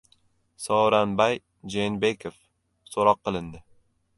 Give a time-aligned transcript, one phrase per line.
[0.63, 1.37] Sooranbay
[1.73, 2.41] Jeenbekov
[2.95, 3.63] so‘roq qilindi